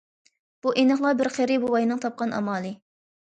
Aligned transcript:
بۇ 0.65 0.71
ئېنىقلا 0.83 1.11
بىر 1.19 1.29
قېرى 1.35 1.59
بوۋاينىڭ 1.67 2.01
تاپقان 2.07 2.35
ئامالى. 2.39 2.73